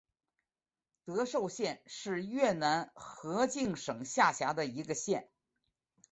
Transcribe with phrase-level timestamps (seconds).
[1.05, 5.29] 德寿县是越南河静省下辖的一个县。